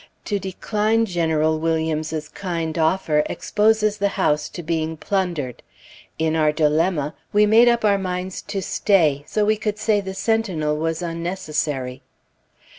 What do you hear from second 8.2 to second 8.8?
to